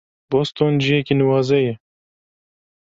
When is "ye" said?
1.65-1.73